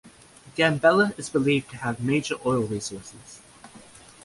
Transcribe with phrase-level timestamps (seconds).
[0.57, 3.39] Gambela is believed to have major oil resources.